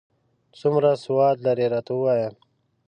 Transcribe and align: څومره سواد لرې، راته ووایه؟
څومره 0.59 0.89
سواد 1.05 1.37
لرې، 1.45 1.65
راته 1.73 1.91
ووایه؟ 1.95 2.29